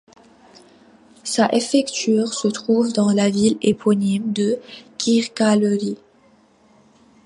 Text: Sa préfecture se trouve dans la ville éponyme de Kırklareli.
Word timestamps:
Sa 1.23 1.47
préfecture 1.47 2.33
se 2.33 2.47
trouve 2.47 2.91
dans 2.91 3.11
la 3.11 3.29
ville 3.29 3.59
éponyme 3.61 4.33
de 4.33 4.57
Kırklareli. 4.97 5.95